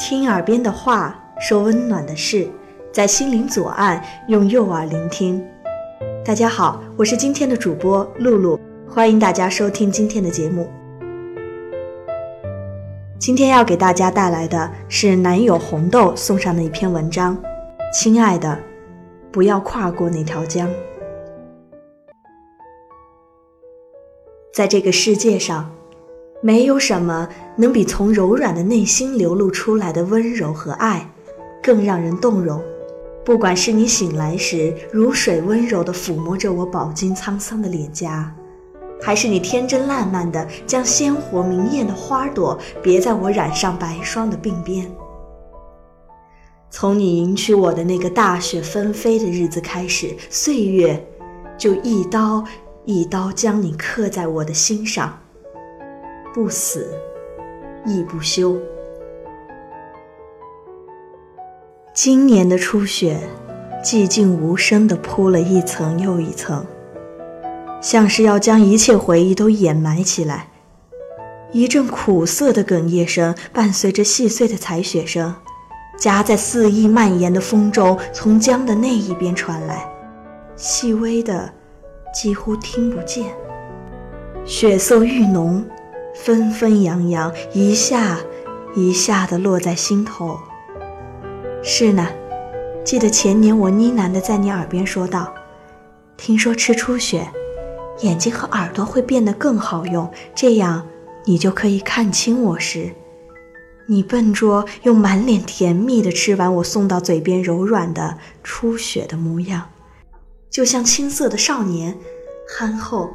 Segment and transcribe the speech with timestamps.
[0.00, 2.48] 听耳边的话，说温暖的事，
[2.90, 5.46] 在心灵左岸用右耳聆听。
[6.24, 8.58] 大家好，我是今天的主播露露，
[8.88, 10.70] 欢迎大家收听今天的节目。
[13.18, 17.36] 今天要给大家带来的是男友红豆送上的一篇文章。
[17.92, 18.58] 亲爱的，
[19.30, 20.66] 不要跨过那条江。
[24.50, 25.70] 在这个世界上。
[26.42, 31.06] 没有什么能比从柔软的内心流露出来的温柔和爱，
[31.62, 32.62] 更让人动容。
[33.22, 38.34] 不管是你醒来时如水温柔地抚摸着我饱经沧桑的脸颊，
[39.02, 44.90] 还是你天真烂漫地将鲜活明艳的花朵别在我染上白霜的鬓边。
[46.70, 51.06] 从你迎娶我的那个大雪纷飞的日子开始，岁月
[51.58, 52.42] 就一刀
[52.86, 55.19] 一刀将你刻在我的心上。
[56.32, 56.94] 不死，
[57.84, 58.56] 亦不休。
[61.92, 63.18] 今年的初雪，
[63.82, 66.64] 寂静无声地铺了一层又一层，
[67.80, 70.46] 像是要将一切回忆都掩埋起来。
[71.50, 75.34] 一阵苦涩的哽咽声，伴随着细碎的踩雪声，
[75.98, 79.84] 夹在肆意蔓延的风中，从江的那一边传来，
[80.54, 81.52] 细微的，
[82.14, 83.34] 几乎听不见。
[84.44, 85.66] 雪色愈浓。
[86.22, 88.18] 纷纷扬扬，一下
[88.74, 90.38] 一下的落在心头。
[91.62, 92.08] 是呢，
[92.84, 95.32] 记得前年我呢喃的在你耳边说道
[96.18, 97.26] ：“听说吃初雪，
[98.00, 100.86] 眼睛和耳朵会变得更好用，这样
[101.24, 102.90] 你就可以看清我时，
[103.86, 109.70] 你笨拙又满脸甜蜜的吃完我送到嘴边柔软的初雪的模样，
[110.50, 111.96] 就像青涩的少年，
[112.46, 113.08] 憨厚。”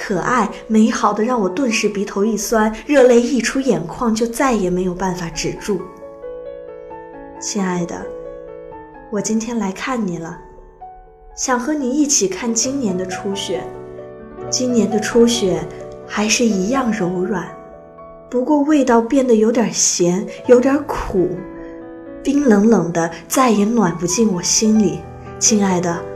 [0.00, 5.80] 可爱美好的，让我顿时鼻头一酸，热泪溢出眼眶，就再也没有办法止住。
[7.40, 8.06] 亲爱的，
[9.10, 10.38] 我今天来看你了，
[11.34, 13.60] 想和你一起看今年的初雪。
[14.48, 15.60] 今年的初雪
[16.06, 17.44] 还是一样柔软，
[18.30, 21.28] 不过味道变得有点咸，有点苦，
[22.22, 25.00] 冰冷冷的，再也暖不进我心里。
[25.40, 26.07] 亲爱的。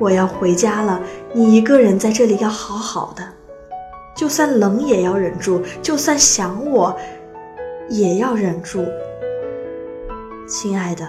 [0.00, 0.98] 我要回家了，
[1.34, 3.22] 你一个人在这里要好好的，
[4.16, 6.96] 就算冷也要忍住，就算想我，
[7.90, 8.86] 也要忍住。
[10.48, 11.06] 亲爱的，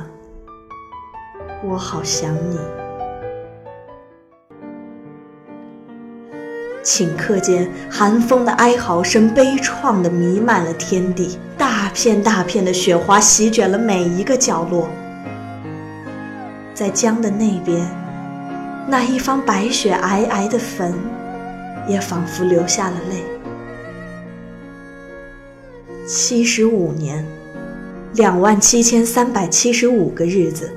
[1.63, 2.59] 我好想你。
[6.83, 14.89] 顷刻间，寒风的哀嚎声悲怆的弥漫了天地，大片大片的雪花席卷了每一个角落，
[16.73, 18.00] 在江的那边。
[18.87, 20.93] 那一方白雪皑皑的坟，
[21.87, 23.23] 也仿佛流下了泪。
[26.07, 27.25] 七十五年，
[28.15, 30.73] 两万七千三百七十五个日子，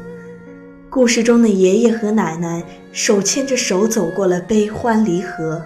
[0.89, 5.61] 故事中的爷爷和奶奶手牵着手走过了悲欢离合，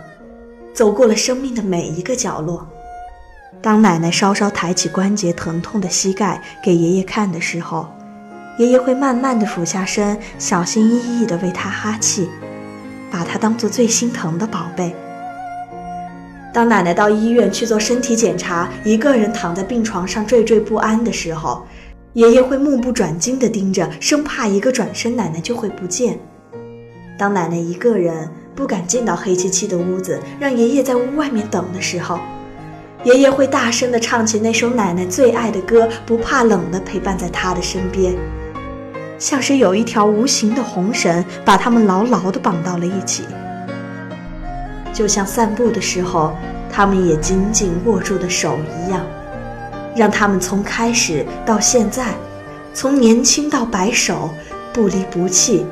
[0.72, 2.66] 走过了生命的每一个角落。
[3.60, 7.88] 当奶奶稍稍抬起关节疼痛的膝盖给爷爷看的时候。
[8.58, 12.28] 爷爷会慢慢的俯下身，小心翼翼地为他哈气，
[13.08, 14.92] 把他当做最心疼的宝贝。
[16.52, 21.64] 当奶奶到医院去做身体检查，一个人躺在病床上惴惴不安的时候，
[22.14, 26.18] 爷爷会目不转睛地盯着，生怕一个转身奶奶就会不见。
[27.16, 32.18] 当奶奶一个人不敢进到黑漆漆的屋子，让爷爷在屋外面等的时候，
[33.04, 38.16] 爷爷会大声地唱起那首奶奶最爱的歌，不怕冷地陪伴在她的身边。
[39.18, 43.24] 像是有一条无形的红绳把他们牢牢地绑到了一起，
[44.92, 46.36] 就像散步的时候，
[46.70, 49.04] 他们也紧紧握住的手一样，
[49.96, 52.14] 让他们从开始到现在，
[52.72, 54.30] 从年轻到白首，
[54.72, 55.66] 不离不弃，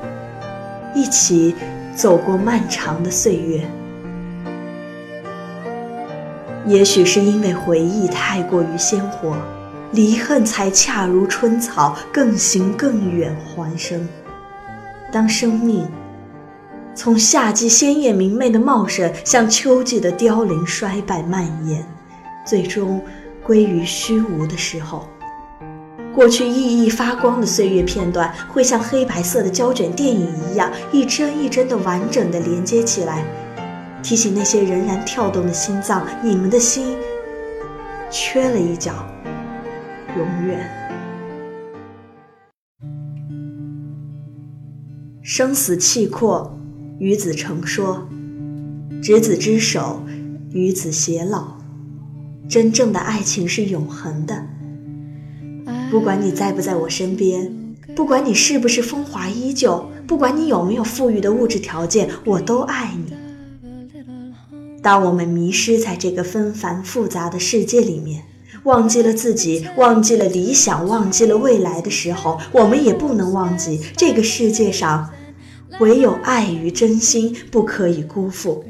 [0.92, 1.54] 一起
[1.94, 3.60] 走过漫长的岁月。
[6.66, 9.36] 也许是因为回忆太过于鲜活。
[9.92, 14.06] 离恨才恰如春草，更行更远还生。
[15.12, 15.86] 当生命
[16.94, 21.86] 从夏季鲜艳明媚的茂盛，向秋季的凋零衰败蔓延，
[22.44, 23.00] 最终
[23.42, 25.08] 归于虚无的时候，
[26.14, 33.24] 过去熠熠发光的岁月片段，会像黑白色的胶卷电影一样，一帧一帧的完整的连接起来，
[34.02, 36.96] 提醒那些仍然跳动的心脏：你们的心
[38.10, 38.92] 缺了一角。
[40.16, 40.68] 永远。
[45.22, 46.58] 生死契阔，
[46.98, 48.06] 与子成说；
[49.02, 50.02] 执子之手，
[50.52, 51.56] 与子偕老。
[52.48, 54.46] 真正的爱情是永恒的。
[55.90, 63.12] 不管你在不在我身边，不管你是不是风华依旧，不管你有没有富裕的物质条件，我都爱你。
[64.80, 68.22] 当我们迷失在这个纷繁复杂的世界里面，
[68.66, 75.08] 忘记了自己，忘记了理想，忘记了未来的时候，我们也不能忘记这个世界上，
[75.78, 78.64] 唯有爱与真心不可以辜负。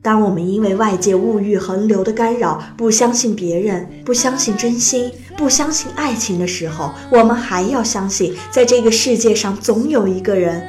[0.00, 10.62] 当我们因为外界物欲横流的干扰，不相信别人，不相信真心，不相信爱情的时候，我们还要相信，在这个世界上总有一个人，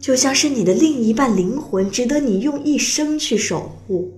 [0.00, 4.12] 就像是你的另一半灵魂，值得你用一生去守护。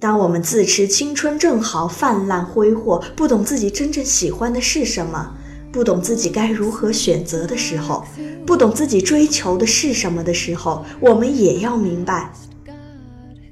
[0.00, 5.36] 当我们自持青春正好，泛滥挥霍，不懂自己真正喜欢的是什么，
[5.70, 8.02] 不懂自己该如何选择的时候，
[8.46, 12.32] 不懂自己追求的是什么的时候，我们也要明白。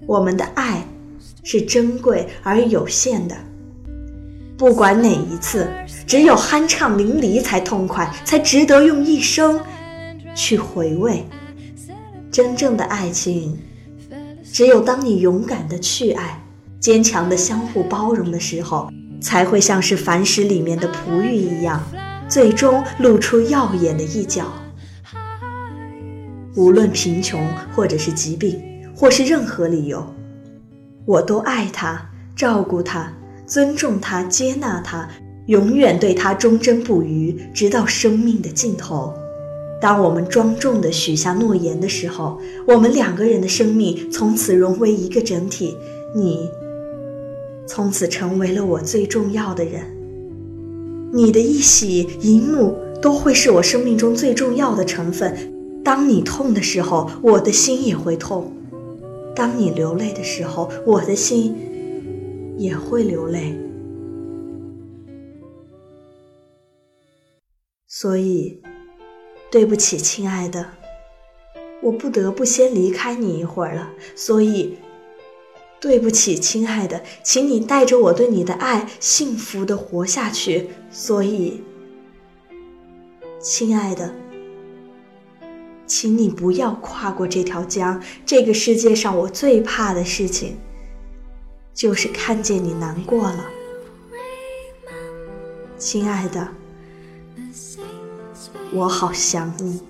[0.06, 0.82] 我们的爱
[1.44, 3.36] 是珍贵而有限的，
[4.56, 5.68] 不管哪一次，
[6.06, 9.60] 只有酣畅淋漓才痛快，才值得用一生
[10.34, 11.26] 去回味。
[12.30, 13.58] 真正的爱情，
[14.50, 16.37] 只有当你勇敢的去爱，
[16.80, 18.90] 坚强的相互包容的时候，
[19.20, 21.82] 才会像是凡石里面的璞玉一样，
[22.28, 24.44] 最终露出耀眼的一角。
[26.56, 28.60] 无论贫穷或者是疾病。
[29.00, 30.04] 或是任何理由，
[31.06, 33.12] 我都爱他，照顾他，
[33.46, 35.08] 尊重他，接纳他，
[35.46, 39.14] 永远对他忠贞不渝，直到生命的尽头。
[39.80, 45.76] 当我们庄重地许下诺言的时候，我们两个人的生命从此融为一个整体。
[46.12, 46.50] 你，
[47.68, 49.82] 从此成为了我最重要的人。
[51.12, 55.82] 你的一喜一怒都会是我生命中最重要的成分。
[55.84, 58.52] 当你痛的时候，我的心也会痛。
[59.34, 61.54] 当你流泪的时候，我的心
[62.56, 63.54] 也会流泪。
[67.86, 68.60] 所以，
[69.50, 70.66] 对不起，亲爱的，
[71.82, 73.90] 我不得不先离开你一会儿了。
[74.14, 74.76] 所以，
[75.80, 80.70] 对不起，亲爱的，请你带着我对你的爱，幸福的活下去。
[80.90, 81.62] 所以，
[83.40, 84.12] 亲爱的。
[85.86, 88.02] 请你不要跨过这条江。
[88.26, 90.58] 这个世界上，我最怕的事情，
[91.72, 93.46] 就是看见你难过了，
[95.78, 96.48] 亲爱的，
[98.74, 99.80] 我好想你。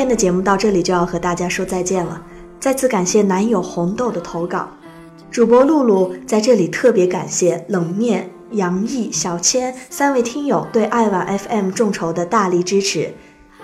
[0.00, 2.22] 今天的节目到这里就要和大家说再见了。
[2.58, 4.66] 再次感谢男友红豆的投稿，
[5.30, 13.12] 主播露露在这里特别感谢冷面、杨毅、小千三位听友对爱晚 FM 众筹的大力支持，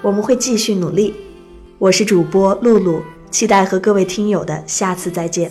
[0.03, 1.15] 我们会继续努力。
[1.79, 3.01] 我是主播露露，
[3.31, 5.51] 期待和各位听友的下次再见。